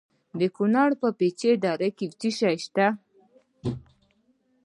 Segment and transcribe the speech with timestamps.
[0.39, 2.87] د کونړ په پيچ دره کې څه شی شته؟